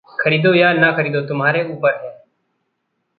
ख़रीदो 0.09 0.53
या 0.53 0.71
न 0.73 0.91
ख़रीदो 0.95 1.21
तुम्हारे 1.21 1.63
ऊपर 1.73 1.95
है। 2.05 2.11